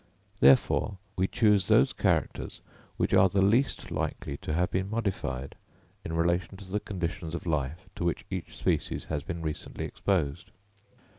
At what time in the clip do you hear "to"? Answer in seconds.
4.37-4.51, 6.57-6.65, 7.97-8.03